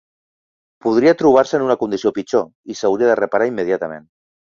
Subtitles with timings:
[0.85, 2.51] Podria trobar-se en una condició pitjor...
[2.75, 4.15] i s'hauria de reparar immediatament.